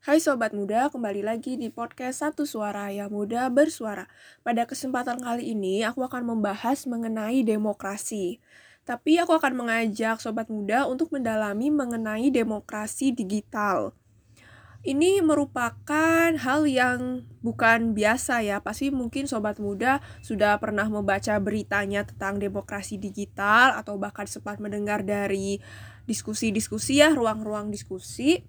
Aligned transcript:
Hai 0.00 0.16
Sobat 0.16 0.56
Muda, 0.56 0.88
kembali 0.88 1.20
lagi 1.20 1.60
di 1.60 1.68
podcast 1.68 2.24
Satu 2.24 2.48
Suara 2.48 2.88
yang 2.88 3.12
Muda 3.12 3.52
Bersuara. 3.52 4.08
Pada 4.40 4.64
kesempatan 4.64 5.20
kali 5.20 5.52
ini, 5.52 5.84
aku 5.84 6.00
akan 6.00 6.24
membahas 6.24 6.88
mengenai 6.88 7.44
demokrasi. 7.44 8.40
Tapi 8.88 9.20
aku 9.20 9.36
akan 9.36 9.60
mengajak 9.60 10.24
Sobat 10.24 10.48
Muda 10.48 10.88
untuk 10.88 11.12
mendalami 11.12 11.68
mengenai 11.68 12.32
demokrasi 12.32 13.12
digital. 13.12 13.92
Ini 14.88 15.20
merupakan 15.20 16.32
hal 16.32 16.64
yang 16.64 17.28
bukan 17.44 17.92
biasa 17.92 18.40
ya. 18.40 18.64
Pasti 18.64 18.88
mungkin 18.88 19.28
Sobat 19.28 19.60
Muda 19.60 20.00
sudah 20.24 20.56
pernah 20.64 20.88
membaca 20.88 21.36
beritanya 21.36 22.08
tentang 22.08 22.40
demokrasi 22.40 22.96
digital 22.96 23.76
atau 23.76 24.00
bahkan 24.00 24.24
sempat 24.24 24.64
mendengar 24.64 25.04
dari 25.04 25.60
diskusi-diskusi 26.08 27.04
ya, 27.04 27.12
ruang-ruang 27.12 27.68
diskusi 27.68 28.48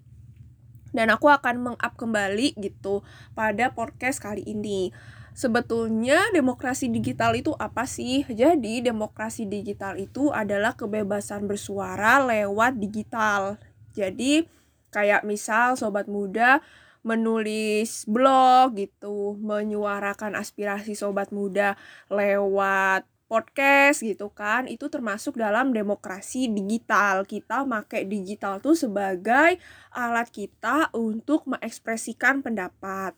dan 0.92 1.12
aku 1.12 1.28
akan 1.28 1.72
meng-up 1.72 1.94
kembali 1.96 2.56
gitu 2.60 3.04
pada 3.36 3.72
podcast 3.72 4.20
kali 4.20 4.44
ini. 4.48 4.92
Sebetulnya 5.32 6.20
demokrasi 6.36 6.92
digital 6.92 7.40
itu 7.40 7.56
apa 7.56 7.88
sih? 7.88 8.28
Jadi 8.28 8.84
demokrasi 8.84 9.48
digital 9.48 9.96
itu 9.96 10.28
adalah 10.30 10.76
kebebasan 10.76 11.48
bersuara 11.48 12.20
lewat 12.20 12.76
digital. 12.76 13.56
Jadi 13.96 14.44
kayak 14.92 15.24
misal 15.24 15.80
sobat 15.80 16.12
muda 16.12 16.60
menulis 17.02 18.06
blog 18.06 18.78
gitu, 18.78 19.40
menyuarakan 19.42 20.38
aspirasi 20.38 20.94
sobat 20.94 21.34
muda 21.34 21.80
lewat 22.12 23.08
podcast 23.32 24.04
gitu 24.04 24.28
kan 24.28 24.68
itu 24.68 24.92
termasuk 24.92 25.40
dalam 25.40 25.72
demokrasi 25.72 26.52
digital. 26.52 27.24
Kita 27.24 27.64
make 27.64 28.04
digital 28.04 28.60
tuh 28.60 28.76
sebagai 28.76 29.56
alat 29.96 30.28
kita 30.28 30.92
untuk 30.92 31.48
mengekspresikan 31.48 32.44
pendapat. 32.44 33.16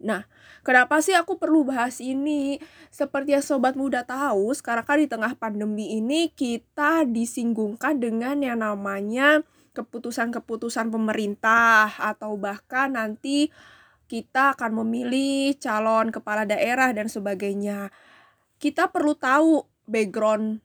Nah, 0.00 0.24
kenapa 0.62 1.02
sih 1.02 1.12
aku 1.12 1.36
perlu 1.42 1.66
bahas 1.66 1.98
ini? 1.98 2.62
Seperti 2.88 3.34
yang 3.34 3.44
sobat 3.44 3.76
muda 3.76 4.06
tahu, 4.06 4.54
sekarang 4.54 4.86
kan 4.86 4.96
di 5.02 5.10
tengah 5.10 5.34
pandemi 5.36 5.98
ini 5.98 6.30
kita 6.32 7.04
disinggungkan 7.04 8.00
dengan 8.00 8.40
yang 8.40 8.62
namanya 8.62 9.44
keputusan-keputusan 9.76 10.88
pemerintah 10.88 11.98
atau 12.00 12.38
bahkan 12.40 12.96
nanti 12.96 13.52
kita 14.10 14.58
akan 14.58 14.82
memilih 14.82 15.54
calon 15.60 16.10
kepala 16.10 16.42
daerah 16.42 16.90
dan 16.90 17.06
sebagainya 17.06 17.92
kita 18.60 18.92
perlu 18.92 19.16
tahu 19.16 19.64
background 19.88 20.60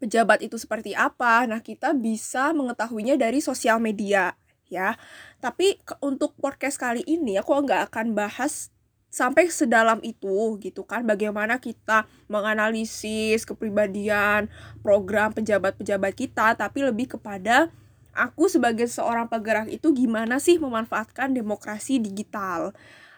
pejabat 0.00 0.40
itu 0.40 0.56
seperti 0.56 0.96
apa. 0.96 1.44
Nah, 1.44 1.60
kita 1.60 1.92
bisa 1.92 2.54
mengetahuinya 2.56 3.20
dari 3.20 3.42
sosial 3.44 3.82
media 3.82 4.32
ya. 4.70 4.96
Tapi 5.42 5.76
untuk 6.00 6.38
podcast 6.38 6.78
kali 6.78 7.04
ini 7.04 7.36
aku 7.36 7.52
nggak 7.52 7.92
akan 7.92 8.16
bahas 8.16 8.70
sampai 9.10 9.50
sedalam 9.50 9.98
itu 10.06 10.54
gitu 10.62 10.86
kan 10.86 11.02
bagaimana 11.02 11.58
kita 11.58 12.06
menganalisis 12.30 13.42
kepribadian 13.42 14.46
program 14.86 15.34
pejabat-pejabat 15.34 16.14
kita 16.14 16.54
tapi 16.54 16.86
lebih 16.86 17.18
kepada 17.18 17.74
aku 18.14 18.46
sebagai 18.46 18.86
seorang 18.86 19.26
penggerak 19.26 19.66
itu 19.66 19.90
gimana 19.90 20.38
sih 20.38 20.62
memanfaatkan 20.62 21.34
demokrasi 21.34 21.98
digital 21.98 22.70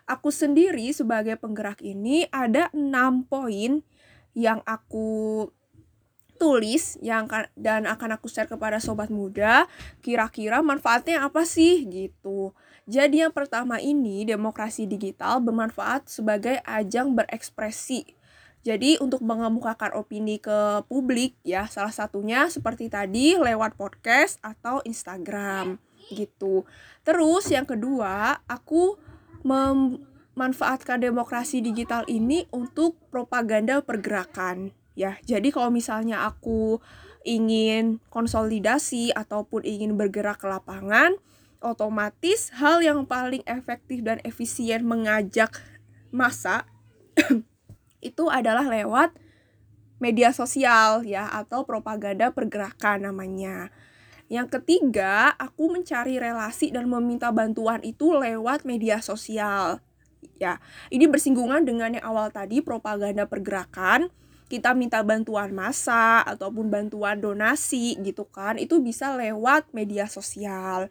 aku 0.06 0.34
sendiri 0.34 0.91
sebagai 0.91 1.39
penggerak 1.39 1.81
ini 1.83 2.27
ada 2.31 2.69
enam 2.75 3.27
poin 3.27 3.83
yang 4.33 4.64
aku 4.64 5.48
tulis 6.42 6.98
yang 6.98 7.31
dan 7.55 7.86
akan 7.86 8.19
aku 8.19 8.27
share 8.27 8.50
kepada 8.50 8.83
sobat 8.83 9.14
muda 9.14 9.70
kira-kira 10.03 10.58
manfaatnya 10.58 11.23
apa 11.23 11.47
sih 11.47 11.86
gitu. 11.86 12.50
Jadi 12.91 13.23
yang 13.23 13.30
pertama 13.30 13.78
ini 13.78 14.27
demokrasi 14.27 14.91
digital 14.91 15.39
bermanfaat 15.39 16.11
sebagai 16.11 16.58
ajang 16.67 17.14
berekspresi. 17.14 18.19
Jadi 18.67 18.98
untuk 18.98 19.23
mengemukakan 19.23 19.95
opini 19.95 20.42
ke 20.42 20.83
publik 20.91 21.39
ya 21.46 21.70
salah 21.70 21.95
satunya 21.95 22.51
seperti 22.51 22.91
tadi 22.91 23.39
lewat 23.39 23.79
podcast 23.79 24.42
atau 24.42 24.83
Instagram 24.83 25.79
gitu. 26.11 26.67
Terus 27.07 27.46
yang 27.55 27.67
kedua 27.67 28.42
aku 28.51 28.98
memanfaatkan 29.42 31.03
demokrasi 31.03 31.61
digital 31.63 32.07
ini 32.07 32.47
untuk 32.51 32.98
propaganda 33.11 33.83
pergerakan 33.83 34.75
ya. 34.95 35.19
Jadi 35.25 35.51
kalau 35.51 35.70
misalnya 35.70 36.27
aku 36.27 36.79
ingin 37.23 38.03
konsolidasi 38.11 39.14
ataupun 39.14 39.63
ingin 39.63 39.95
bergerak 39.95 40.42
ke 40.42 40.47
lapangan, 40.51 41.14
otomatis 41.63 42.51
hal 42.58 42.83
yang 42.83 43.07
paling 43.07 43.47
efektif 43.47 44.03
dan 44.03 44.19
efisien 44.27 44.83
mengajak 44.83 45.63
masa 46.11 46.67
itu 48.03 48.24
adalah 48.27 48.67
lewat 48.67 49.14
media 50.03 50.35
sosial 50.35 51.07
ya 51.07 51.30
atau 51.30 51.63
propaganda 51.63 52.35
pergerakan 52.35 53.07
namanya. 53.07 53.70
Yang 54.32 54.48
ketiga, 54.56 55.36
aku 55.36 55.68
mencari 55.68 56.16
relasi 56.16 56.72
dan 56.72 56.88
meminta 56.88 57.28
bantuan 57.28 57.84
itu 57.84 58.16
lewat 58.16 58.64
media 58.64 59.04
sosial. 59.04 59.84
Ya, 60.40 60.56
ini 60.88 61.04
bersinggungan 61.04 61.68
dengan 61.68 61.92
yang 61.92 62.06
awal 62.08 62.32
tadi 62.32 62.64
propaganda 62.64 63.28
pergerakan. 63.28 64.08
Kita 64.48 64.72
minta 64.72 65.04
bantuan 65.04 65.52
massa 65.52 66.24
ataupun 66.24 66.72
bantuan 66.72 67.20
donasi 67.20 68.00
gitu 68.00 68.24
kan, 68.24 68.56
itu 68.56 68.80
bisa 68.80 69.12
lewat 69.12 69.68
media 69.76 70.08
sosial. 70.08 70.88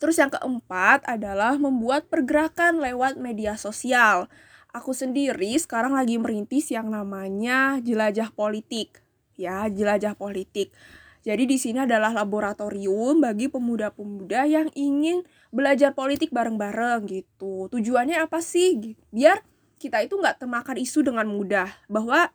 Terus 0.00 0.16
yang 0.16 0.32
keempat 0.32 1.04
adalah 1.04 1.60
membuat 1.60 2.08
pergerakan 2.08 2.80
lewat 2.80 3.20
media 3.20 3.60
sosial. 3.60 4.32
Aku 4.72 4.96
sendiri 4.96 5.52
sekarang 5.60 5.92
lagi 5.92 6.16
merintis 6.16 6.72
yang 6.72 6.88
namanya 6.88 7.76
jelajah 7.84 8.32
politik. 8.32 9.04
Ya, 9.36 9.68
jelajah 9.68 10.16
politik 10.16 10.72
jadi 11.20 11.44
di 11.44 11.60
sini 11.60 11.84
adalah 11.84 12.16
laboratorium 12.16 13.20
bagi 13.20 13.52
pemuda-pemuda 13.52 14.48
yang 14.48 14.72
ingin 14.72 15.20
belajar 15.52 15.92
politik 15.92 16.32
bareng-bareng 16.32 17.04
gitu. 17.12 17.68
Tujuannya 17.68 18.24
apa 18.24 18.40
sih? 18.40 18.96
Biar 19.12 19.44
kita 19.76 20.00
itu 20.00 20.16
nggak 20.16 20.40
termakan 20.40 20.80
isu 20.80 21.04
dengan 21.04 21.28
mudah. 21.28 21.68
Bahwa 21.92 22.32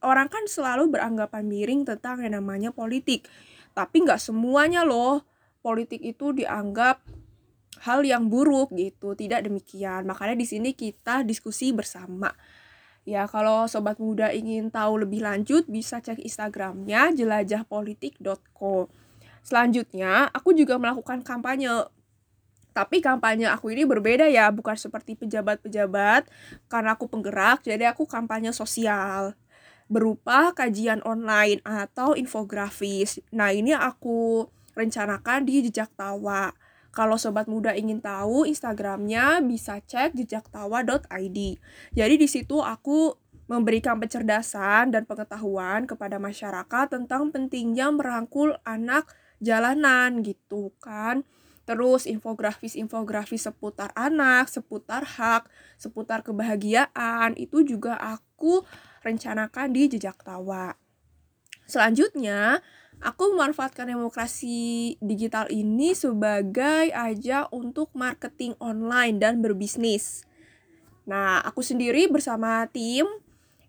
orang 0.00 0.32
kan 0.32 0.48
selalu 0.48 0.88
beranggapan 0.88 1.44
miring 1.44 1.84
tentang 1.84 2.24
yang 2.24 2.40
namanya 2.40 2.72
politik. 2.72 3.28
Tapi 3.76 4.08
nggak 4.08 4.20
semuanya 4.20 4.88
loh 4.88 5.20
politik 5.60 6.00
itu 6.00 6.32
dianggap 6.32 7.04
hal 7.84 8.00
yang 8.00 8.32
buruk 8.32 8.72
gitu. 8.72 9.12
Tidak 9.12 9.44
demikian. 9.44 10.08
Makanya 10.08 10.40
di 10.40 10.48
sini 10.48 10.72
kita 10.72 11.20
diskusi 11.20 11.68
bersama. 11.76 12.32
Ya, 13.06 13.30
kalau 13.30 13.70
sobat 13.70 14.02
muda 14.02 14.34
ingin 14.34 14.66
tahu 14.66 15.06
lebih 15.06 15.22
lanjut 15.22 15.62
bisa 15.70 16.02
cek 16.02 16.18
Instagramnya 16.26 17.14
jelajahpolitik.co. 17.14 18.90
Selanjutnya, 19.46 20.26
aku 20.34 20.50
juga 20.50 20.74
melakukan 20.74 21.22
kampanye. 21.22 21.86
Tapi 22.74 22.98
kampanye 22.98 23.46
aku 23.46 23.70
ini 23.70 23.86
berbeda 23.86 24.26
ya, 24.26 24.50
bukan 24.50 24.74
seperti 24.74 25.14
pejabat-pejabat 25.14 26.26
karena 26.66 26.98
aku 26.98 27.06
penggerak, 27.06 27.62
jadi 27.62 27.94
aku 27.94 28.04
kampanye 28.04 28.50
sosial 28.50 29.38
berupa 29.86 30.50
kajian 30.50 30.98
online 31.06 31.62
atau 31.62 32.18
infografis. 32.18 33.22
Nah, 33.30 33.54
ini 33.54 33.70
aku 33.70 34.50
rencanakan 34.74 35.46
di 35.46 35.70
Jejak 35.70 35.94
Tawa. 35.94 36.50
Kalau 36.96 37.20
sobat 37.20 37.44
muda 37.44 37.76
ingin 37.76 38.00
tahu 38.00 38.48
Instagramnya 38.48 39.44
bisa 39.44 39.84
cek 39.84 40.16
jejaktawa.id. 40.16 41.38
Jadi 41.92 42.14
di 42.16 42.24
situ 42.24 42.64
aku 42.64 43.12
memberikan 43.52 44.00
pencerdasan 44.00 44.96
dan 44.96 45.04
pengetahuan 45.04 45.84
kepada 45.84 46.16
masyarakat 46.16 46.86
tentang 46.88 47.28
pentingnya 47.28 47.92
merangkul 47.92 48.56
anak 48.64 49.12
jalanan 49.44 50.24
gitu 50.24 50.72
kan. 50.80 51.28
Terus 51.68 52.08
infografis-infografis 52.08 53.44
seputar 53.44 53.92
anak, 53.92 54.48
seputar 54.48 55.04
hak, 55.04 55.50
seputar 55.76 56.24
kebahagiaan 56.24 57.36
itu 57.36 57.60
juga 57.60 58.00
aku 58.00 58.64
rencanakan 59.04 59.74
di 59.74 59.90
Jejak 59.90 60.22
Tawa. 60.24 60.72
Selanjutnya, 61.66 62.62
aku 63.00 63.36
memanfaatkan 63.36 63.88
demokrasi 63.90 64.96
digital 65.00 65.48
ini 65.52 65.92
sebagai 65.92 66.92
aja 66.92 67.48
untuk 67.52 67.92
marketing 67.92 68.56
online 68.62 69.20
dan 69.20 69.44
berbisnis. 69.44 70.24
Nah, 71.06 71.38
aku 71.44 71.62
sendiri 71.62 72.10
bersama 72.10 72.66
tim 72.72 73.06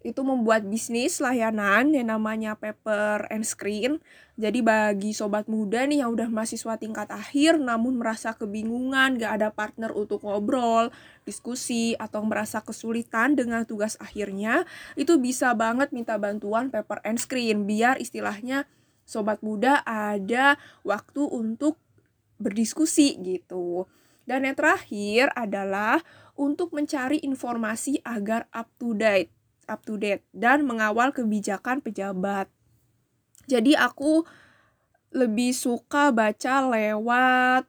itu 0.06 0.24
membuat 0.24 0.64
bisnis 0.64 1.20
layanan 1.20 1.92
yang 1.92 2.08
namanya 2.08 2.56
paper 2.56 3.28
and 3.28 3.44
screen. 3.44 4.00
Jadi 4.40 4.64
bagi 4.64 5.12
sobat 5.12 5.50
muda 5.50 5.84
nih 5.84 6.06
yang 6.06 6.16
udah 6.16 6.30
mahasiswa 6.32 6.80
tingkat 6.80 7.10
akhir 7.12 7.60
namun 7.60 8.00
merasa 8.00 8.32
kebingungan, 8.38 9.20
gak 9.20 9.42
ada 9.42 9.50
partner 9.52 9.92
untuk 9.92 10.24
ngobrol, 10.24 10.94
diskusi, 11.28 11.98
atau 11.98 12.24
merasa 12.24 12.64
kesulitan 12.64 13.36
dengan 13.36 13.66
tugas 13.66 13.98
akhirnya, 14.00 14.64
itu 14.96 15.18
bisa 15.20 15.52
banget 15.58 15.92
minta 15.92 16.16
bantuan 16.16 16.70
paper 16.70 17.02
and 17.04 17.20
screen 17.20 17.66
biar 17.68 18.00
istilahnya 18.00 18.70
sobat 19.08 19.40
muda 19.40 19.82
ada 19.88 20.60
waktu 20.84 21.24
untuk 21.24 21.80
berdiskusi 22.38 23.16
gitu. 23.24 23.88
Dan 24.28 24.44
yang 24.44 24.60
terakhir 24.60 25.32
adalah 25.40 26.04
untuk 26.36 26.76
mencari 26.76 27.24
informasi 27.24 28.04
agar 28.04 28.52
up 28.52 28.68
to 28.76 28.92
date, 28.92 29.32
up 29.72 29.88
to 29.88 29.96
date 29.96 30.28
dan 30.36 30.68
mengawal 30.68 31.16
kebijakan 31.16 31.80
pejabat. 31.80 32.52
Jadi 33.48 33.74
aku 33.80 34.28
lebih 35.16 35.56
suka 35.56 36.12
baca 36.12 36.68
lewat 36.68 37.64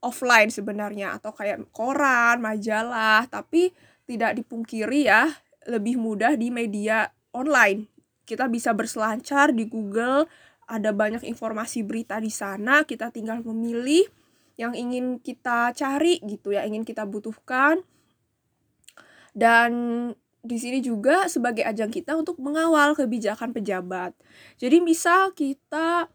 offline 0.00 0.48
sebenarnya 0.48 1.20
atau 1.20 1.36
kayak 1.36 1.68
koran, 1.76 2.40
majalah, 2.40 3.28
tapi 3.28 3.76
tidak 4.08 4.40
dipungkiri 4.40 5.04
ya, 5.04 5.28
lebih 5.68 6.00
mudah 6.00 6.32
di 6.34 6.48
media 6.48 7.12
online. 7.36 7.84
Kita 8.24 8.48
bisa 8.48 8.72
berselancar 8.72 9.52
di 9.52 9.68
Google, 9.68 10.24
ada 10.68 10.92
banyak 10.92 11.24
informasi 11.24 11.80
berita 11.82 12.20
di 12.20 12.28
sana, 12.28 12.84
kita 12.84 13.08
tinggal 13.08 13.40
memilih 13.40 14.04
yang 14.60 14.76
ingin 14.76 15.16
kita 15.16 15.72
cari 15.72 16.20
gitu 16.20 16.52
ya, 16.52 16.68
ingin 16.68 16.84
kita 16.84 17.08
butuhkan. 17.08 17.80
Dan 19.32 19.72
di 20.44 20.56
sini 20.60 20.84
juga 20.84 21.26
sebagai 21.26 21.64
ajang 21.64 21.88
kita 21.88 22.14
untuk 22.14 22.36
mengawal 22.38 22.92
kebijakan 22.92 23.56
pejabat. 23.56 24.12
Jadi 24.60 24.78
misal 24.84 25.32
kita 25.32 26.12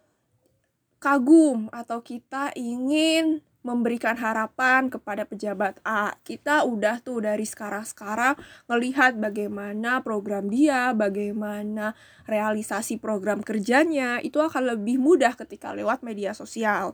kagum 1.01 1.67
atau 1.73 1.99
kita 1.99 2.55
ingin 2.55 3.43
memberikan 3.63 4.19
harapan 4.19 4.91
kepada 4.91 5.23
pejabat 5.23 5.79
A. 5.87 6.13
Kita 6.21 6.67
udah 6.67 6.99
tuh 6.99 7.23
dari 7.23 7.47
sekarang-sekarang 7.47 8.35
ngelihat 8.67 9.15
bagaimana 9.17 10.03
program 10.03 10.51
dia, 10.51 10.91
bagaimana 10.91 11.95
realisasi 12.27 12.99
program 12.99 13.39
kerjanya, 13.39 14.19
itu 14.19 14.37
akan 14.43 14.75
lebih 14.75 14.99
mudah 14.99 15.33
ketika 15.39 15.71
lewat 15.71 16.03
media 16.03 16.35
sosial. 16.35 16.93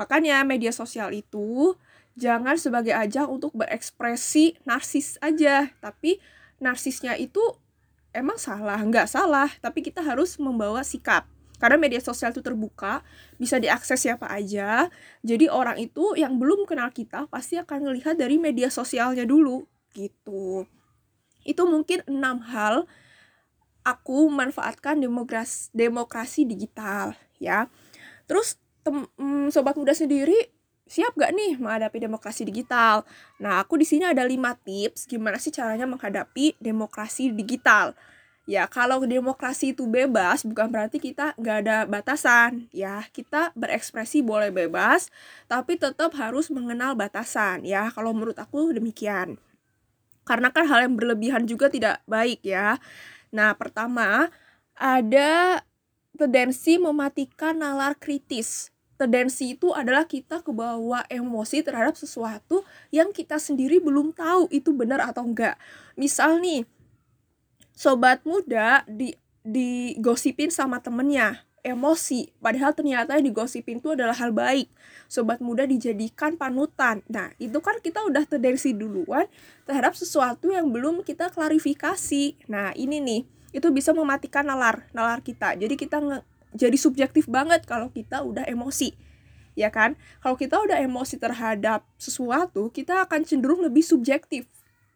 Makanya 0.00 0.40
media 0.48 0.72
sosial 0.72 1.12
itu 1.12 1.76
jangan 2.16 2.56
sebagai 2.56 2.96
ajang 2.96 3.28
untuk 3.28 3.52
berekspresi 3.52 4.56
narsis 4.64 5.20
aja, 5.20 5.68
tapi 5.84 6.16
narsisnya 6.56 7.20
itu 7.20 7.40
emang 8.16 8.40
salah, 8.40 8.80
nggak 8.80 9.06
salah, 9.06 9.52
tapi 9.60 9.84
kita 9.84 10.00
harus 10.00 10.40
membawa 10.40 10.80
sikap 10.80 11.28
karena 11.60 11.76
media 11.76 12.00
sosial 12.00 12.32
itu 12.32 12.40
terbuka, 12.40 13.04
bisa 13.36 13.60
diakses 13.60 14.00
siapa 14.00 14.26
aja. 14.32 14.88
Jadi 15.20 15.46
orang 15.52 15.76
itu 15.76 16.16
yang 16.16 16.40
belum 16.40 16.64
kenal 16.64 16.88
kita 16.90 17.28
pasti 17.28 17.60
akan 17.60 17.92
melihat 17.92 18.16
dari 18.16 18.40
media 18.40 18.72
sosialnya 18.72 19.28
dulu 19.28 19.68
gitu. 19.92 20.64
Itu 21.44 21.68
mungkin 21.68 22.00
enam 22.08 22.40
hal 22.48 22.88
aku 23.84 24.32
manfaatkan 24.32 24.96
demokrasi 24.96 25.68
demokrasi 25.76 26.48
digital 26.48 27.12
ya. 27.36 27.68
Terus 28.24 28.56
tem, 28.80 29.04
mm, 29.20 29.52
sobat 29.52 29.76
muda 29.76 29.92
sendiri 29.92 30.48
siap 30.90 31.14
gak 31.14 31.30
nih 31.30 31.54
menghadapi 31.60 32.02
demokrasi 32.02 32.42
digital? 32.42 33.06
Nah, 33.38 33.62
aku 33.62 33.78
di 33.78 33.86
sini 33.86 34.02
ada 34.02 34.26
lima 34.26 34.58
tips 34.58 35.06
gimana 35.06 35.38
sih 35.38 35.54
caranya 35.54 35.86
menghadapi 35.86 36.58
demokrasi 36.58 37.30
digital 37.30 37.94
ya 38.48 38.66
kalau 38.66 39.04
demokrasi 39.04 39.76
itu 39.76 39.84
bebas 39.88 40.42
bukan 40.42 40.68
berarti 40.72 40.98
kita 41.00 41.36
nggak 41.36 41.56
ada 41.66 41.76
batasan. 41.84 42.68
Ya 42.74 43.04
kita 43.12 43.52
berekspresi 43.56 44.24
boleh 44.24 44.48
bebas 44.52 45.12
tapi 45.46 45.76
tetap 45.76 46.16
harus 46.16 46.48
mengenal 46.48 46.96
batasan. 46.96 47.64
Ya 47.64 47.88
kalau 47.92 48.16
menurut 48.16 48.36
aku 48.36 48.72
demikian. 48.72 49.36
Karena 50.24 50.52
kan 50.54 50.68
hal 50.68 50.86
yang 50.86 50.94
berlebihan 50.94 51.44
juga 51.48 51.72
tidak 51.72 52.04
baik 52.06 52.40
ya. 52.44 52.78
Nah 53.34 53.54
pertama 53.56 54.30
ada 54.76 55.62
tendensi 56.16 56.76
mematikan 56.76 57.56
nalar 57.60 57.96
kritis. 57.96 58.72
Tendensi 59.00 59.56
itu 59.56 59.72
adalah 59.72 60.04
kita 60.04 60.44
kebawa 60.44 61.08
emosi 61.08 61.64
terhadap 61.64 61.96
sesuatu 61.96 62.68
yang 62.92 63.16
kita 63.16 63.40
sendiri 63.40 63.80
belum 63.80 64.12
tahu 64.12 64.52
itu 64.52 64.76
benar 64.76 65.00
atau 65.00 65.24
enggak 65.24 65.56
misal 65.96 66.36
nih 66.36 66.68
sobat 67.80 68.20
muda 68.28 68.84
di 68.84 69.16
digosipin 69.40 70.52
sama 70.52 70.84
temennya 70.84 71.48
emosi. 71.64 72.28
Padahal 72.36 72.76
ternyata 72.76 73.16
yang 73.16 73.32
digosipin 73.32 73.80
itu 73.80 73.96
adalah 73.96 74.12
hal 74.20 74.36
baik. 74.36 74.68
Sobat 75.08 75.40
muda 75.40 75.64
dijadikan 75.64 76.36
panutan. 76.36 77.00
Nah 77.08 77.32
itu 77.40 77.56
kan 77.64 77.80
kita 77.80 78.04
udah 78.04 78.28
terdensi 78.28 78.76
duluan 78.76 79.24
terhadap 79.64 79.96
sesuatu 79.96 80.52
yang 80.52 80.68
belum 80.68 81.00
kita 81.08 81.32
klarifikasi. 81.32 82.52
Nah 82.52 82.76
ini 82.76 83.00
nih 83.00 83.22
itu 83.56 83.72
bisa 83.72 83.96
mematikan 83.96 84.44
nalar 84.44 84.84
nalar 84.92 85.24
kita. 85.24 85.56
Jadi 85.56 85.80
kita 85.80 86.04
jadi 86.52 86.76
subjektif 86.76 87.32
banget 87.32 87.64
kalau 87.64 87.88
kita 87.88 88.20
udah 88.20 88.44
emosi 88.44 88.92
ya 89.56 89.72
kan? 89.72 89.96
Kalau 90.20 90.36
kita 90.36 90.60
udah 90.60 90.84
emosi 90.84 91.16
terhadap 91.16 91.88
sesuatu 91.96 92.68
kita 92.68 93.08
akan 93.08 93.24
cenderung 93.24 93.64
lebih 93.64 93.80
subjektif. 93.80 94.44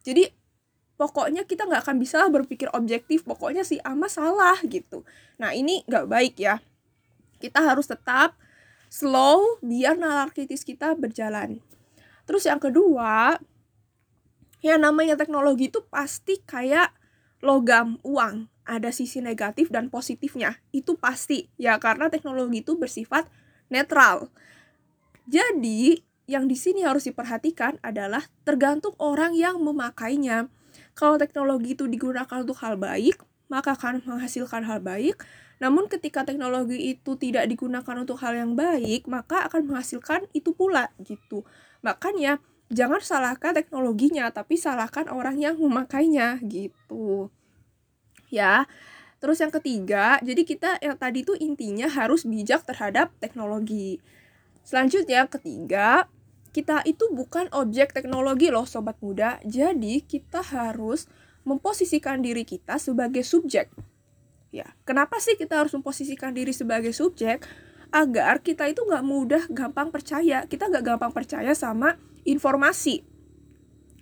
Jadi 0.05 0.44
pokoknya 0.95 1.43
kita 1.43 1.67
nggak 1.67 1.83
akan 1.87 1.97
bisa 1.99 2.23
berpikir 2.31 2.71
objektif 2.71 3.27
pokoknya 3.27 3.67
si 3.67 3.79
ama 3.83 4.07
salah 4.07 4.59
gitu. 4.63 5.03
Nah 5.39 5.51
ini 5.51 5.83
nggak 5.87 6.05
baik 6.07 6.35
ya. 6.39 6.59
Kita 7.39 7.61
harus 7.61 7.91
tetap 7.91 8.35
slow 8.87 9.59
biar 9.59 9.99
nalar 9.99 10.31
kritis 10.31 10.63
kita 10.63 10.95
berjalan. 10.95 11.59
Terus 12.25 12.47
yang 12.47 12.63
kedua 12.63 13.37
yang 14.65 14.81
namanya 14.81 15.13
teknologi 15.13 15.69
itu 15.69 15.83
pasti 15.85 16.41
kayak 16.41 16.89
logam 17.43 18.01
uang. 18.01 18.49
Ada 18.65 18.89
sisi 18.89 19.21
negatif 19.21 19.69
dan 19.69 19.93
positifnya. 19.93 20.57
Itu 20.73 20.97
pasti 20.97 21.53
ya 21.61 21.77
karena 21.77 22.09
teknologi 22.09 22.65
itu 22.65 22.73
bersifat 22.73 23.29
netral. 23.69 24.33
Jadi 25.29 26.01
yang 26.25 26.49
di 26.49 26.57
sini 26.57 26.81
harus 26.81 27.05
diperhatikan 27.05 27.77
adalah 27.85 28.25
tergantung 28.41 28.97
orang 28.97 29.37
yang 29.37 29.61
memakainya 29.61 30.49
kalau 30.95 31.19
teknologi 31.19 31.75
itu 31.75 31.91
digunakan 31.91 32.39
untuk 32.39 32.55
hal 32.63 32.79
baik, 32.79 33.19
maka 33.51 33.75
akan 33.75 34.01
menghasilkan 34.07 34.63
hal 34.63 34.79
baik. 34.79 35.19
Namun 35.59 35.91
ketika 35.91 36.23
teknologi 36.23 36.95
itu 36.95 37.19
tidak 37.19 37.47
digunakan 37.51 37.95
untuk 37.99 38.19
hal 38.23 38.35
yang 38.35 38.55
baik, 38.55 39.07
maka 39.07 39.43
akan 39.47 39.67
menghasilkan 39.67 40.27
itu 40.31 40.55
pula 40.55 40.91
gitu. 41.03 41.43
Makanya 41.83 42.39
jangan 42.71 43.03
salahkan 43.03 43.51
teknologinya, 43.55 44.31
tapi 44.31 44.55
salahkan 44.55 45.11
orang 45.11 45.35
yang 45.39 45.55
memakainya 45.59 46.39
gitu. 46.47 47.29
Ya. 48.31 48.67
Terus 49.23 49.39
yang 49.41 49.49
ketiga, 49.49 50.19
jadi 50.21 50.41
kita 50.43 50.69
yang 50.83 50.99
tadi 50.99 51.23
itu 51.25 51.33
intinya 51.39 51.87
harus 51.87 52.27
bijak 52.27 52.67
terhadap 52.67 53.09
teknologi. 53.17 53.97
Selanjutnya 54.61 55.25
ketiga, 55.25 56.05
kita 56.55 56.87
itu 56.87 57.11
bukan 57.11 57.51
objek 57.51 57.91
teknologi 57.91 58.47
loh 58.47 58.63
sobat 58.63 58.95
muda. 59.03 59.43
Jadi 59.43 59.99
kita 60.07 60.39
harus 60.39 61.11
memposisikan 61.43 62.23
diri 62.23 62.47
kita 62.47 62.79
sebagai 62.79 63.27
subjek. 63.27 63.67
Ya, 64.55 64.71
kenapa 64.87 65.19
sih 65.19 65.35
kita 65.35 65.59
harus 65.59 65.75
memposisikan 65.75 66.31
diri 66.31 66.55
sebagai 66.55 66.95
subjek? 66.95 67.43
Agar 67.91 68.39
kita 68.39 68.71
itu 68.71 68.87
nggak 68.87 69.03
mudah 69.03 69.43
gampang 69.51 69.91
percaya. 69.91 70.47
Kita 70.47 70.71
nggak 70.71 70.95
gampang 70.95 71.11
percaya 71.11 71.51
sama 71.51 71.99
informasi. 72.23 73.03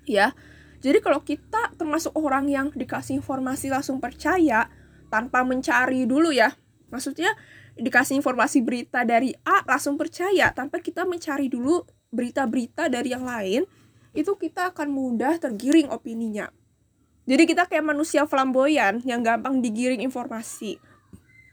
Ya, 0.05 0.38
jadi 0.77 1.01
kalau 1.01 1.25
kita 1.25 1.74
termasuk 1.74 2.13
orang 2.13 2.53
yang 2.53 2.69
dikasih 2.69 3.17
informasi 3.17 3.74
langsung 3.74 3.98
percaya 3.98 4.69
tanpa 5.10 5.41
mencari 5.41 6.05
dulu 6.05 6.29
ya. 6.29 6.53
Maksudnya 6.93 7.33
dikasih 7.74 8.22
informasi 8.22 8.62
berita 8.62 9.01
dari 9.01 9.33
A 9.41 9.65
langsung 9.65 9.98
percaya 9.98 10.53
tanpa 10.53 10.77
kita 10.77 11.01
mencari 11.10 11.50
dulu 11.50 12.02
berita-berita 12.13 12.88
dari 12.88 13.12
yang 13.12 13.25
lain, 13.25 13.65
itu 14.13 14.38
kita 14.38 14.70
akan 14.72 14.93
mudah 14.93 15.41
tergiring 15.41 15.89
opininya. 15.89 16.53
Jadi 17.25 17.43
kita 17.50 17.65
kayak 17.65 17.84
manusia 17.88 18.29
flamboyan 18.29 19.01
yang 19.01 19.25
gampang 19.25 19.60
digiring 19.63 20.05
informasi. 20.05 20.77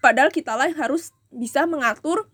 Padahal 0.04 0.28
kita 0.28 0.52
lah 0.54 0.68
yang 0.68 0.78
harus 0.78 1.16
bisa 1.32 1.64
mengatur 1.64 2.28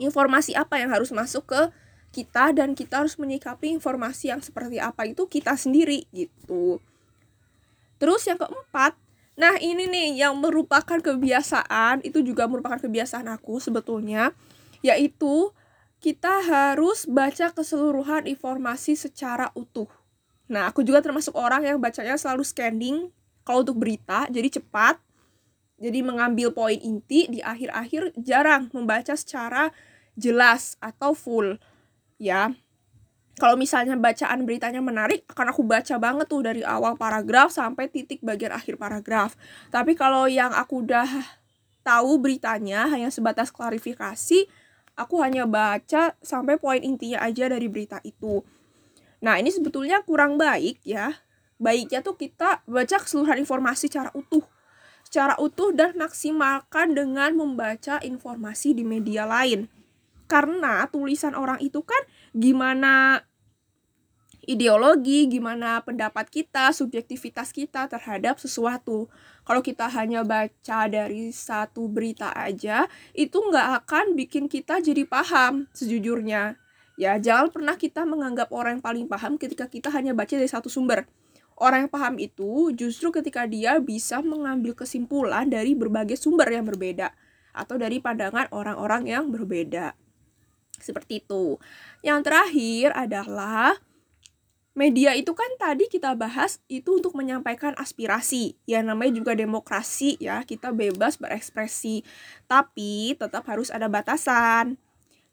informasi 0.00 0.56
apa 0.56 0.80
yang 0.80 0.92
harus 0.92 1.10
masuk 1.10 1.50
ke 1.50 1.62
kita 2.10 2.50
dan 2.50 2.74
kita 2.74 3.06
harus 3.06 3.14
menyikapi 3.16 3.70
informasi 3.70 4.34
yang 4.34 4.42
seperti 4.42 4.82
apa 4.82 5.06
itu 5.06 5.26
kita 5.30 5.54
sendiri 5.54 6.04
gitu. 6.10 6.82
Terus 8.00 8.26
yang 8.26 8.40
keempat, 8.40 8.98
nah 9.38 9.60
ini 9.60 9.86
nih 9.86 10.24
yang 10.26 10.34
merupakan 10.40 10.98
kebiasaan, 10.98 12.02
itu 12.02 12.24
juga 12.24 12.48
merupakan 12.50 12.80
kebiasaan 12.80 13.28
aku 13.30 13.60
sebetulnya, 13.60 14.32
yaitu 14.80 15.52
kita 16.00 16.40
harus 16.48 17.04
baca 17.04 17.52
keseluruhan 17.52 18.24
informasi 18.24 18.96
secara 18.96 19.52
utuh. 19.52 19.88
Nah, 20.48 20.66
aku 20.72 20.80
juga 20.82 21.04
termasuk 21.04 21.36
orang 21.36 21.62
yang 21.62 21.78
bacanya 21.78 22.16
selalu 22.16 22.42
scanning 22.42 23.12
kalau 23.44 23.62
untuk 23.62 23.78
berita, 23.78 24.26
jadi 24.32 24.48
cepat. 24.48 24.98
Jadi 25.80 26.04
mengambil 26.04 26.52
poin 26.52 26.76
inti 26.76 27.24
di 27.28 27.40
akhir-akhir 27.40 28.12
jarang 28.20 28.68
membaca 28.76 29.16
secara 29.16 29.72
jelas 30.12 30.76
atau 30.80 31.16
full. 31.16 31.56
Ya. 32.20 32.52
Kalau 33.40 33.56
misalnya 33.56 33.96
bacaan 33.96 34.44
beritanya 34.44 34.84
menarik, 34.84 35.24
akan 35.32 35.56
aku 35.56 35.64
baca 35.64 35.96
banget 35.96 36.28
tuh 36.28 36.44
dari 36.44 36.60
awal 36.60 37.00
paragraf 37.00 37.48
sampai 37.56 37.88
titik 37.88 38.20
bagian 38.20 38.52
akhir 38.52 38.76
paragraf. 38.76 39.32
Tapi 39.72 39.96
kalau 39.96 40.28
yang 40.28 40.52
aku 40.52 40.84
udah 40.84 41.08
tahu 41.80 42.20
beritanya 42.20 42.84
hanya 42.92 43.08
sebatas 43.08 43.48
klarifikasi, 43.48 44.44
aku 44.96 45.20
hanya 45.22 45.44
baca 45.46 46.14
sampai 46.20 46.56
poin 46.56 46.80
intinya 46.80 47.22
aja 47.22 47.50
dari 47.50 47.66
berita 47.66 47.98
itu. 48.02 48.42
Nah 49.20 49.36
ini 49.36 49.52
sebetulnya 49.52 50.00
kurang 50.02 50.40
baik 50.40 50.80
ya. 50.82 51.20
Baiknya 51.60 52.00
tuh 52.00 52.16
kita 52.16 52.64
baca 52.64 52.96
keseluruhan 52.96 53.36
informasi 53.40 53.92
secara 53.92 54.08
utuh. 54.16 54.42
Secara 55.04 55.36
utuh 55.36 55.76
dan 55.76 55.92
maksimalkan 55.96 56.96
dengan 56.96 57.36
membaca 57.36 58.00
informasi 58.00 58.72
di 58.72 58.84
media 58.86 59.28
lain. 59.28 59.68
Karena 60.24 60.86
tulisan 60.88 61.36
orang 61.36 61.60
itu 61.60 61.82
kan 61.84 62.00
gimana 62.32 63.26
ideologi, 64.50 65.30
gimana 65.30 65.78
pendapat 65.86 66.26
kita, 66.26 66.74
subjektivitas 66.74 67.54
kita 67.54 67.86
terhadap 67.86 68.42
sesuatu. 68.42 69.06
Kalau 69.46 69.62
kita 69.62 69.86
hanya 69.94 70.26
baca 70.26 70.90
dari 70.90 71.30
satu 71.30 71.86
berita 71.86 72.34
aja, 72.34 72.90
itu 73.14 73.38
nggak 73.38 73.86
akan 73.86 74.18
bikin 74.18 74.50
kita 74.50 74.82
jadi 74.82 75.06
paham 75.06 75.70
sejujurnya. 75.70 76.58
Ya, 76.98 77.16
jangan 77.22 77.54
pernah 77.54 77.78
kita 77.78 78.02
menganggap 78.02 78.50
orang 78.50 78.82
yang 78.82 78.84
paling 78.84 79.06
paham 79.06 79.38
ketika 79.38 79.70
kita 79.70 79.88
hanya 79.94 80.12
baca 80.12 80.34
dari 80.34 80.50
satu 80.50 80.66
sumber. 80.66 81.06
Orang 81.54 81.86
yang 81.86 81.92
paham 81.92 82.18
itu 82.18 82.74
justru 82.74 83.14
ketika 83.14 83.46
dia 83.46 83.78
bisa 83.78 84.18
mengambil 84.20 84.74
kesimpulan 84.74 85.46
dari 85.46 85.78
berbagai 85.78 86.18
sumber 86.18 86.50
yang 86.50 86.66
berbeda 86.66 87.14
atau 87.54 87.78
dari 87.78 88.02
pandangan 88.02 88.50
orang-orang 88.50 89.06
yang 89.06 89.24
berbeda. 89.30 89.94
Seperti 90.80 91.20
itu. 91.20 91.60
Yang 92.00 92.20
terakhir 92.32 92.88
adalah 92.96 93.76
media 94.74 95.14
itu 95.18 95.34
kan 95.34 95.48
tadi 95.58 95.90
kita 95.90 96.14
bahas 96.14 96.62
itu 96.70 97.02
untuk 97.02 97.14
menyampaikan 97.18 97.74
aspirasi. 97.76 98.56
Ya 98.64 98.80
namanya 98.80 99.18
juga 99.18 99.32
demokrasi 99.34 100.16
ya. 100.22 100.42
Kita 100.46 100.70
bebas 100.70 101.18
berekspresi. 101.18 102.06
Tapi 102.46 103.18
tetap 103.18 103.46
harus 103.50 103.68
ada 103.68 103.90
batasan. 103.90 104.78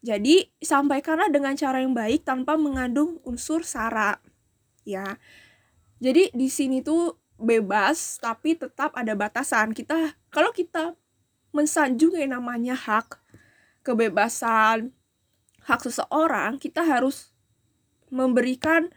Jadi 0.01 0.50
sampaikanlah 0.62 1.29
dengan 1.34 1.58
cara 1.58 1.82
yang 1.82 1.94
baik 1.94 2.25
tanpa 2.25 2.56
mengandung 2.56 3.22
unsur 3.25 3.65
sara. 3.65 4.22
Ya. 4.86 5.17
Jadi 5.98 6.29
di 6.34 6.48
sini 6.50 6.86
tuh 6.86 7.17
bebas 7.38 8.22
tapi 8.22 8.58
tetap 8.58 8.94
ada 8.94 9.13
batasan. 9.13 9.74
Kita 9.74 10.17
kalau 10.34 10.53
kita 10.53 10.94
mensanjung 11.53 12.13
yang 12.17 12.38
namanya 12.38 12.77
hak 12.77 13.17
kebebasan 13.82 14.91
hak 15.67 15.84
seseorang 15.84 16.56
kita 16.56 16.84
harus 16.84 17.36
memberikan 18.08 18.88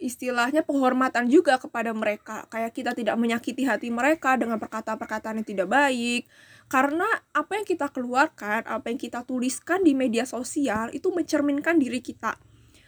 istilahnya 0.00 0.64
penghormatan 0.64 1.28
juga 1.28 1.60
kepada 1.60 1.92
mereka. 1.92 2.48
Kayak 2.48 2.72
kita 2.72 2.92
tidak 2.96 3.20
menyakiti 3.20 3.68
hati 3.68 3.92
mereka 3.92 4.34
dengan 4.40 4.56
perkataan-perkataan 4.56 5.44
yang 5.44 5.46
tidak 5.46 5.68
baik. 5.68 6.26
Karena 6.66 7.06
apa 7.36 7.60
yang 7.60 7.66
kita 7.68 7.92
keluarkan 7.92 8.64
apa 8.64 8.88
yang 8.88 8.98
kita 8.98 9.22
tuliskan 9.28 9.84
di 9.84 9.92
media 9.92 10.24
sosial 10.24 10.88
itu 10.96 11.12
mencerminkan 11.12 11.76
diri 11.76 12.00
kita. 12.00 12.34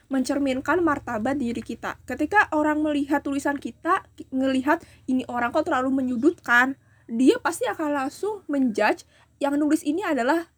Mencerminkan 0.08 0.80
martabat 0.80 1.36
diri 1.36 1.60
kita. 1.60 2.00
Ketika 2.08 2.48
orang 2.56 2.80
melihat 2.80 3.20
tulisan 3.20 3.60
kita 3.60 4.08
ngelihat 4.32 4.80
ini 5.06 5.28
orang 5.28 5.52
kok 5.52 5.68
terlalu 5.68 6.02
menyudutkan 6.02 6.80
dia 7.12 7.36
pasti 7.44 7.68
akan 7.68 8.08
langsung 8.08 8.40
menjudge 8.48 9.04
yang 9.36 9.58
nulis 9.60 9.84
ini 9.84 10.00
adalah 10.00 10.48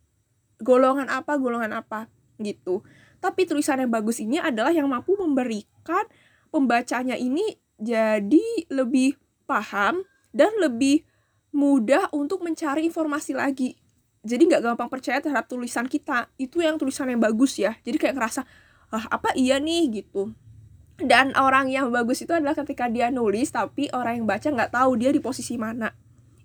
golongan 0.63 1.11
apa 1.11 1.35
golongan 1.35 1.75
apa 1.75 2.07
gitu. 2.39 2.85
Tapi 3.25 3.49
tulisan 3.49 3.81
yang 3.81 3.89
bagus 3.89 4.21
ini 4.21 4.37
adalah 4.37 4.69
yang 4.69 4.85
mampu 4.85 5.17
memberikan 5.17 6.05
pembacanya 6.55 7.19
ini 7.19 7.43
jadi 7.83 8.71
lebih 8.71 9.19
paham 9.51 10.07
dan 10.31 10.55
lebih 10.63 11.03
mudah 11.51 12.07
untuk 12.15 12.47
mencari 12.47 12.87
informasi 12.87 13.35
lagi. 13.35 13.75
Jadi 14.23 14.47
nggak 14.47 14.63
gampang 14.63 14.87
percaya 14.87 15.19
terhadap 15.19 15.51
tulisan 15.51 15.91
kita. 15.91 16.31
Itu 16.39 16.63
yang 16.63 16.79
tulisan 16.79 17.11
yang 17.11 17.19
bagus 17.19 17.59
ya. 17.59 17.75
Jadi 17.83 17.99
kayak 17.99 18.15
ngerasa, 18.15 18.47
ah 18.95 19.05
apa 19.11 19.35
iya 19.35 19.59
nih 19.59 20.03
gitu. 20.03 20.31
Dan 20.95 21.35
orang 21.35 21.67
yang 21.75 21.91
bagus 21.91 22.23
itu 22.23 22.31
adalah 22.31 22.55
ketika 22.55 22.87
dia 22.87 23.11
nulis 23.11 23.51
tapi 23.51 23.91
orang 23.91 24.23
yang 24.23 24.27
baca 24.31 24.47
nggak 24.47 24.71
tahu 24.71 24.95
dia 24.95 25.11
di 25.11 25.19
posisi 25.19 25.59
mana. 25.59 25.91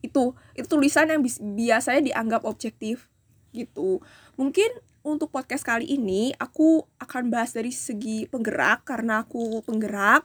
Itu 0.01 0.33
itu 0.57 0.65
tulisan 0.65 1.13
yang 1.13 1.21
biasanya 1.53 2.01
dianggap 2.01 2.41
objektif 2.49 3.07
gitu. 3.53 4.01
Mungkin 4.35 4.88
untuk 5.09 5.33
podcast 5.33 5.65
kali 5.65 5.89
ini 5.89 6.31
aku 6.37 6.85
akan 7.01 7.33
bahas 7.33 7.57
dari 7.57 7.73
segi 7.73 8.29
penggerak 8.29 8.85
karena 8.85 9.25
aku 9.25 9.65
penggerak 9.65 10.23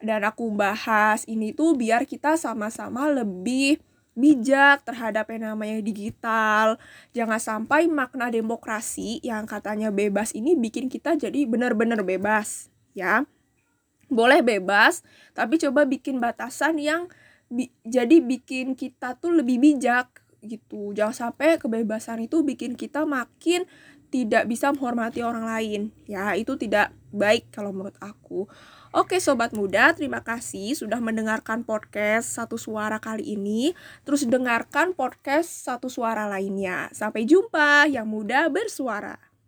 dan 0.00 0.24
aku 0.24 0.48
bahas 0.54 1.26
ini 1.28 1.52
tuh 1.52 1.74
biar 1.74 2.06
kita 2.06 2.38
sama-sama 2.38 3.10
lebih 3.10 3.82
bijak 4.18 4.82
terhadap 4.82 5.30
yang 5.30 5.54
namanya 5.54 5.78
digital. 5.78 6.74
Jangan 7.14 7.38
sampai 7.38 7.86
makna 7.86 8.34
demokrasi 8.34 9.22
yang 9.22 9.46
katanya 9.46 9.94
bebas 9.94 10.34
ini 10.34 10.58
bikin 10.58 10.90
kita 10.90 11.14
jadi 11.14 11.46
benar-benar 11.46 12.02
bebas, 12.02 12.66
ya. 12.98 13.22
Boleh 14.10 14.42
bebas, 14.42 15.06
tapi 15.38 15.62
coba 15.62 15.86
bikin 15.86 16.18
batasan 16.18 16.82
yang 16.82 17.06
bi 17.46 17.70
jadi 17.86 18.18
bikin 18.18 18.74
kita 18.74 19.16
tuh 19.22 19.32
lebih 19.38 19.62
bijak 19.62 20.10
gitu. 20.42 20.90
Jangan 20.94 21.30
sampai 21.30 21.58
kebebasan 21.62 22.26
itu 22.26 22.42
bikin 22.42 22.74
kita 22.74 23.06
makin 23.06 23.66
tidak 24.08 24.48
bisa 24.48 24.72
menghormati 24.72 25.20
orang 25.20 25.44
lain. 25.44 25.80
Ya, 26.08 26.32
itu 26.34 26.56
tidak 26.56 26.92
baik 27.12 27.48
kalau 27.52 27.72
menurut 27.72 27.96
aku. 28.00 28.48
Oke 28.88 29.20
sobat 29.20 29.52
muda, 29.52 29.92
terima 29.92 30.24
kasih 30.24 30.72
sudah 30.72 30.96
mendengarkan 30.96 31.60
podcast 31.60 32.32
Satu 32.32 32.56
Suara 32.56 32.96
kali 32.96 33.36
ini. 33.36 33.76
Terus 34.08 34.24
dengarkan 34.24 34.96
podcast 34.96 35.52
Satu 35.52 35.92
Suara 35.92 36.24
lainnya. 36.24 36.88
Sampai 36.96 37.28
jumpa 37.28 37.84
yang 37.84 38.08
muda 38.08 38.48
bersuara. 38.48 39.27